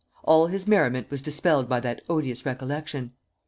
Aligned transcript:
All 0.23 0.47
his 0.47 0.67
merriment 0.67 1.11
was 1.11 1.21
dispelled 1.21 1.69
by 1.69 1.79
that 1.81 2.01
odious 2.09 2.43
recollection. 2.43 3.11